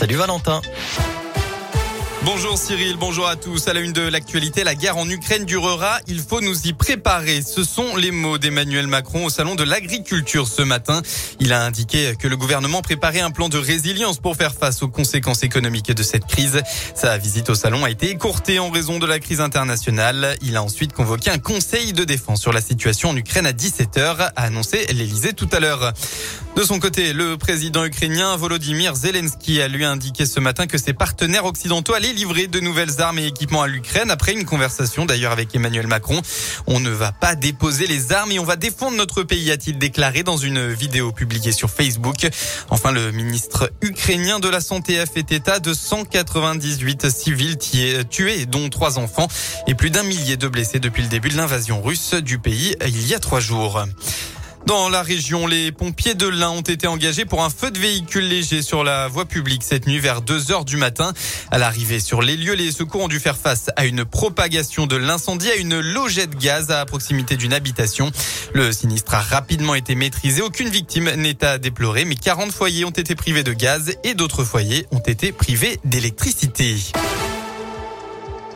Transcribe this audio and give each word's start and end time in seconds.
Salut 0.00 0.16
Valentin. 0.16 0.62
Bonjour 2.22 2.56
Cyril, 2.56 2.96
bonjour 2.98 3.28
à 3.28 3.36
tous. 3.36 3.68
À 3.68 3.74
la 3.74 3.80
une 3.80 3.92
de 3.92 4.00
l'actualité, 4.00 4.64
la 4.64 4.74
guerre 4.74 4.96
en 4.96 5.06
Ukraine 5.06 5.44
durera. 5.44 5.98
Il 6.06 6.20
faut 6.20 6.40
nous 6.40 6.66
y 6.66 6.72
préparer. 6.72 7.42
Ce 7.42 7.64
sont 7.64 7.96
les 7.96 8.10
mots 8.10 8.38
d'Emmanuel 8.38 8.86
Macron 8.86 9.26
au 9.26 9.30
salon 9.30 9.56
de 9.56 9.62
l'agriculture 9.62 10.48
ce 10.48 10.62
matin. 10.62 11.02
Il 11.38 11.52
a 11.52 11.62
indiqué 11.62 12.14
que 12.18 12.28
le 12.28 12.38
gouvernement 12.38 12.80
préparait 12.80 13.20
un 13.20 13.30
plan 13.30 13.50
de 13.50 13.58
résilience 13.58 14.18
pour 14.20 14.36
faire 14.36 14.54
face 14.54 14.82
aux 14.82 14.88
conséquences 14.88 15.42
économiques 15.42 15.92
de 15.92 16.02
cette 16.02 16.24
crise. 16.24 16.62
Sa 16.94 17.18
visite 17.18 17.50
au 17.50 17.54
salon 17.54 17.84
a 17.84 17.90
été 17.90 18.08
écourtée 18.08 18.58
en 18.58 18.70
raison 18.70 18.98
de 18.98 19.06
la 19.06 19.18
crise 19.18 19.42
internationale. 19.42 20.34
Il 20.40 20.56
a 20.56 20.62
ensuite 20.62 20.94
convoqué 20.94 21.30
un 21.30 21.38
conseil 21.38 21.92
de 21.92 22.04
défense 22.04 22.40
sur 22.40 22.54
la 22.54 22.62
situation 22.62 23.10
en 23.10 23.16
Ukraine 23.16 23.44
à 23.44 23.52
17h, 23.52 24.30
a 24.34 24.42
annoncé 24.42 24.86
l'Elysée 24.86 25.34
tout 25.34 25.48
à 25.52 25.60
l'heure. 25.60 25.92
De 26.56 26.64
son 26.64 26.78
côté, 26.78 27.12
le 27.12 27.38
président 27.38 27.84
ukrainien 27.84 28.36
Volodymyr 28.36 28.94
Zelensky 28.94 29.62
a 29.62 29.68
lui 29.68 29.84
indiqué 29.84 30.26
ce 30.26 30.40
matin 30.40 30.66
que 30.66 30.78
ses 30.78 30.92
partenaires 30.92 31.44
occidentaux 31.46 31.94
allaient 31.94 32.12
livrer 32.12 32.48
de 32.48 32.60
nouvelles 32.60 33.00
armes 33.00 33.18
et 33.18 33.26
équipements 33.26 33.62
à 33.62 33.68
l'Ukraine 33.68 34.10
après 34.10 34.32
une 34.32 34.44
conversation 34.44 35.06
d'ailleurs 35.06 35.32
avec 35.32 35.54
Emmanuel 35.54 35.86
Macron. 35.86 36.20
On 36.66 36.80
ne 36.80 36.90
va 36.90 37.12
pas 37.12 37.34
déposer 37.34 37.86
les 37.86 38.12
armes 38.12 38.32
et 38.32 38.38
on 38.38 38.44
va 38.44 38.56
défendre 38.56 38.96
notre 38.96 39.22
pays, 39.22 39.50
a-t-il 39.50 39.78
déclaré 39.78 40.22
dans 40.22 40.36
une 40.36 40.70
vidéo 40.72 41.12
publiée 41.12 41.52
sur 41.52 41.70
Facebook. 41.70 42.28
Enfin, 42.68 42.90
le 42.90 43.12
ministre 43.12 43.70
ukrainien 43.80 44.40
de 44.40 44.48
la 44.48 44.60
Santé 44.60 44.98
a 44.98 45.06
fait 45.06 45.32
état 45.32 45.60
de 45.60 45.72
198 45.72 47.10
civils 47.10 47.56
tués, 47.58 48.44
dont 48.46 48.68
trois 48.68 48.98
enfants 48.98 49.28
et 49.66 49.74
plus 49.74 49.90
d'un 49.90 50.02
millier 50.02 50.36
de 50.36 50.48
blessés 50.48 50.80
depuis 50.80 51.02
le 51.02 51.08
début 51.08 51.30
de 51.30 51.36
l'invasion 51.36 51.80
russe 51.80 52.14
du 52.14 52.38
pays 52.38 52.76
il 52.84 53.06
y 53.06 53.14
a 53.14 53.18
trois 53.18 53.40
jours. 53.40 53.84
Dans 54.66 54.88
la 54.88 55.02
région, 55.02 55.46
les 55.46 55.72
pompiers 55.72 56.14
de 56.14 56.28
l'Ain 56.28 56.50
ont 56.50 56.60
été 56.60 56.86
engagés 56.86 57.24
pour 57.24 57.42
un 57.42 57.50
feu 57.50 57.70
de 57.70 57.78
véhicule 57.78 58.28
léger 58.28 58.62
sur 58.62 58.84
la 58.84 59.08
voie 59.08 59.24
publique 59.24 59.62
cette 59.64 59.86
nuit 59.86 59.98
vers 59.98 60.22
2 60.22 60.52
heures 60.52 60.64
du 60.64 60.76
matin. 60.76 61.12
À 61.50 61.58
l'arrivée 61.58 61.98
sur 61.98 62.22
les 62.22 62.36
lieux, 62.36 62.54
les 62.54 62.70
secours 62.70 63.02
ont 63.02 63.08
dû 63.08 63.18
faire 63.18 63.36
face 63.36 63.70
à 63.76 63.84
une 63.84 64.04
propagation 64.04 64.86
de 64.86 64.96
l'incendie 64.96 65.50
à 65.50 65.56
une 65.56 65.80
logette 65.80 66.36
gaz 66.36 66.70
à 66.70 66.84
proximité 66.84 67.36
d'une 67.36 67.52
habitation. 67.52 68.12
Le 68.54 68.70
sinistre 68.72 69.14
a 69.14 69.20
rapidement 69.20 69.74
été 69.74 69.94
maîtrisé. 69.94 70.42
Aucune 70.42 70.68
victime 70.68 71.10
n'est 71.16 71.42
à 71.44 71.58
déplorer, 71.58 72.04
mais 72.04 72.14
40 72.14 72.52
foyers 72.52 72.84
ont 72.84 72.90
été 72.90 73.14
privés 73.14 73.42
de 73.42 73.52
gaz 73.52 73.96
et 74.04 74.14
d'autres 74.14 74.44
foyers 74.44 74.86
ont 74.92 74.98
été 74.98 75.32
privés 75.32 75.80
d'électricité. 75.84 76.76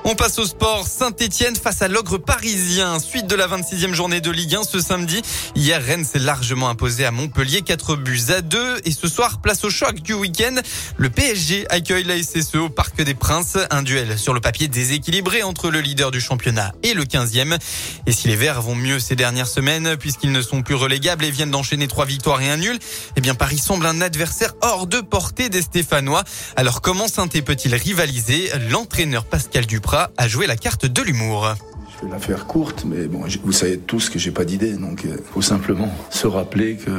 On 0.06 0.14
passe 0.14 0.38
au 0.38 0.44
sport. 0.44 0.86
Saint-Etienne 0.86 1.56
face 1.56 1.80
à 1.80 1.88
l'ogre 1.88 2.18
parisien. 2.18 2.98
Suite 2.98 3.26
de 3.26 3.34
la 3.34 3.48
26e 3.48 3.94
journée 3.94 4.20
de 4.20 4.30
Ligue 4.30 4.54
1 4.54 4.62
ce 4.64 4.78
samedi. 4.78 5.22
Hier, 5.54 5.82
Rennes 5.82 6.04
s'est 6.04 6.18
largement 6.18 6.68
imposé 6.68 7.06
à 7.06 7.10
Montpellier 7.10 7.62
4 7.62 7.96
buts 7.96 8.20
à 8.28 8.42
2. 8.42 8.82
Et 8.84 8.90
ce 8.90 9.08
soir, 9.08 9.40
place 9.40 9.64
au 9.64 9.70
choc 9.70 10.02
du 10.02 10.12
week-end. 10.12 10.56
Le 10.98 11.08
PSG 11.08 11.64
accueille 11.70 12.04
la 12.04 12.22
SSE 12.22 12.56
au 12.56 12.68
Parc 12.68 13.00
des 13.00 13.14
Princes. 13.14 13.56
Un 13.70 13.82
duel 13.82 14.18
sur 14.18 14.34
le 14.34 14.42
papier 14.42 14.68
déséquilibré 14.68 15.42
entre 15.42 15.70
le 15.70 15.80
leader 15.80 16.10
du 16.10 16.20
championnat 16.20 16.72
et 16.82 16.92
le 16.92 17.04
15e. 17.04 17.58
Et 18.06 18.12
si 18.12 18.28
les 18.28 18.36
Verts 18.36 18.60
vont 18.60 18.74
mieux 18.74 18.98
ces 18.98 19.16
dernières 19.16 19.48
semaines, 19.48 19.96
puisqu'ils 19.96 20.32
ne 20.32 20.42
sont 20.42 20.60
plus 20.60 20.74
relégables 20.74 21.24
et 21.24 21.30
viennent 21.30 21.50
d'enchaîner 21.50 21.88
trois 21.88 22.04
victoires 22.04 22.42
et 22.42 22.50
un 22.50 22.58
nul, 22.58 22.78
eh 23.16 23.22
bien, 23.22 23.34
Paris 23.34 23.58
semble 23.58 23.86
un 23.86 24.02
adversaire 24.02 24.52
hors 24.60 24.86
de 24.86 25.00
portée 25.00 25.48
des 25.48 25.62
Stéphanois. 25.62 26.24
Alors, 26.56 26.82
comment 26.82 27.08
saint 27.08 27.26
peut-il 27.26 27.74
rivaliser? 27.74 28.50
L'entraîneur 28.68 29.24
Pascal 29.24 29.64
Duprat 29.64 29.93
à 29.94 30.28
jouer 30.28 30.46
la 30.46 30.56
carte 30.56 30.86
de 30.86 31.02
l'humour. 31.02 31.54
Je 32.00 32.06
vais 32.06 32.10
la 32.10 32.18
faire 32.18 32.46
courte, 32.46 32.84
mais 32.86 33.06
bon, 33.06 33.24
vous 33.44 33.52
savez 33.52 33.78
tous 33.78 34.08
que 34.08 34.18
j'ai 34.18 34.30
pas 34.30 34.44
d'idée, 34.44 34.72
donc 34.72 35.02
il 35.04 35.10
euh, 35.10 35.16
faut 35.32 35.42
simplement 35.42 35.88
se 36.10 36.26
rappeler 36.26 36.76
que 36.76 36.90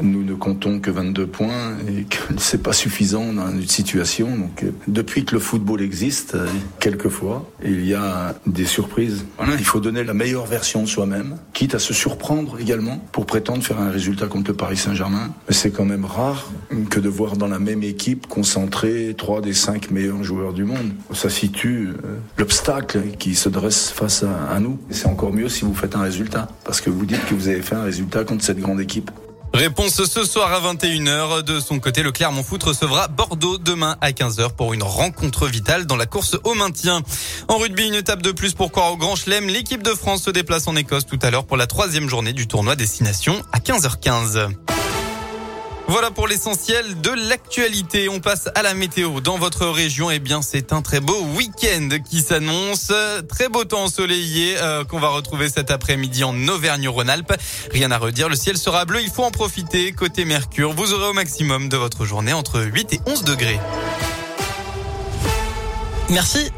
nous 0.00 0.22
ne 0.22 0.34
comptons 0.34 0.78
que 0.78 0.90
22 0.90 1.26
points 1.26 1.76
et 1.88 2.04
que 2.04 2.18
c'est 2.38 2.62
pas 2.62 2.72
suffisant 2.72 3.32
dans 3.32 3.50
une 3.50 3.66
situation. 3.66 4.36
Donc 4.36 4.62
euh, 4.62 4.70
depuis 4.86 5.24
que 5.24 5.34
le 5.34 5.40
football 5.40 5.82
existe, 5.82 6.36
euh, 6.36 6.46
quelquefois, 6.78 7.50
il 7.64 7.84
y 7.84 7.94
a 7.94 8.34
des 8.46 8.64
surprises. 8.64 9.24
Il 9.58 9.64
faut 9.64 9.80
donner 9.80 10.04
la 10.04 10.14
meilleure 10.14 10.46
version 10.46 10.82
de 10.82 10.88
soi-même, 10.88 11.36
quitte 11.52 11.74
à 11.74 11.78
se 11.78 11.92
surprendre 11.92 12.58
également 12.60 12.98
pour 13.12 13.26
prétendre 13.26 13.64
faire 13.64 13.80
un 13.80 13.90
résultat 13.90 14.26
contre 14.26 14.50
le 14.50 14.56
Paris 14.56 14.76
Saint-Germain. 14.76 15.32
Mais 15.48 15.54
c'est 15.54 15.70
quand 15.70 15.84
même 15.84 16.04
rare 16.04 16.50
que 16.90 17.00
de 17.00 17.08
voir 17.08 17.36
dans 17.36 17.48
la 17.48 17.58
même 17.58 17.82
équipe 17.82 18.26
concentrer 18.26 19.14
trois 19.16 19.40
des 19.40 19.54
cinq 19.54 19.90
meilleurs 19.90 20.22
joueurs 20.22 20.52
du 20.52 20.64
monde. 20.64 20.92
Ça 21.12 21.30
situe 21.30 21.90
l'obstacle 22.38 23.00
qui 23.18 23.34
se 23.34 23.48
dresse 23.48 23.90
face 23.90 24.22
à 24.22 24.43
à 24.50 24.60
nous. 24.60 24.78
C'est 24.90 25.06
encore 25.06 25.32
mieux 25.32 25.48
si 25.48 25.64
vous 25.64 25.74
faites 25.74 25.96
un 25.96 26.02
résultat, 26.02 26.48
parce 26.64 26.80
que 26.80 26.90
vous 26.90 27.06
dites 27.06 27.24
que 27.26 27.34
vous 27.34 27.48
avez 27.48 27.62
fait 27.62 27.74
un 27.74 27.84
résultat 27.84 28.24
contre 28.24 28.44
cette 28.44 28.58
grande 28.58 28.80
équipe. 28.80 29.10
Réponse 29.54 30.02
ce 30.04 30.24
soir 30.24 30.52
à 30.52 30.74
21h. 30.74 31.42
De 31.44 31.60
son 31.60 31.78
côté, 31.78 32.02
le 32.02 32.10
Clermont 32.10 32.42
Foot 32.42 32.64
recevra 32.64 33.06
Bordeaux 33.06 33.56
demain 33.56 33.96
à 34.00 34.10
15h 34.10 34.50
pour 34.56 34.74
une 34.74 34.82
rencontre 34.82 35.46
vitale 35.46 35.86
dans 35.86 35.94
la 35.94 36.06
course 36.06 36.36
au 36.42 36.54
maintien. 36.54 37.02
En 37.46 37.58
rugby, 37.58 37.86
une 37.86 37.94
étape 37.94 38.20
de 38.20 38.32
plus 38.32 38.52
pour 38.52 38.72
croire 38.72 38.90
au 38.92 38.96
Grand 38.96 39.14
Chelem. 39.14 39.46
L'équipe 39.46 39.84
de 39.84 39.90
France 39.90 40.24
se 40.24 40.30
déplace 40.30 40.66
en 40.66 40.74
Écosse 40.74 41.06
tout 41.06 41.20
à 41.22 41.30
l'heure 41.30 41.44
pour 41.44 41.56
la 41.56 41.68
troisième 41.68 42.08
journée 42.08 42.32
du 42.32 42.48
tournoi 42.48 42.74
Destination 42.74 43.40
à 43.52 43.60
15h15. 43.60 44.48
Voilà 45.86 46.10
pour 46.10 46.26
l'essentiel 46.26 47.00
de 47.00 47.10
l'actualité. 47.10 48.08
On 48.08 48.20
passe 48.20 48.48
à 48.54 48.62
la 48.62 48.74
météo. 48.74 49.20
Dans 49.20 49.36
votre 49.36 49.66
région, 49.66 50.10
eh 50.10 50.18
bien, 50.18 50.40
c'est 50.40 50.72
un 50.72 50.80
très 50.80 51.00
beau 51.00 51.20
week-end 51.36 51.88
qui 52.08 52.20
s'annonce. 52.20 52.90
Très 53.28 53.48
beau 53.48 53.64
temps 53.64 53.84
ensoleillé 53.84 54.56
euh, 54.58 54.84
qu'on 54.84 54.98
va 54.98 55.08
retrouver 55.08 55.48
cet 55.50 55.70
après-midi 55.70 56.24
en 56.24 56.48
Auvergne-Rhône-Alpes. 56.48 57.34
Rien 57.70 57.90
à 57.90 57.98
redire, 57.98 58.28
le 58.28 58.36
ciel 58.36 58.56
sera 58.56 58.86
bleu. 58.86 59.02
Il 59.02 59.10
faut 59.10 59.24
en 59.24 59.30
profiter. 59.30 59.92
Côté 59.92 60.24
Mercure, 60.24 60.72
vous 60.72 60.94
aurez 60.94 61.08
au 61.08 61.12
maximum 61.12 61.68
de 61.68 61.76
votre 61.76 62.06
journée 62.06 62.32
entre 62.32 62.62
8 62.62 62.94
et 62.94 63.00
11 63.06 63.24
degrés. 63.24 63.60
Merci. 66.08 66.50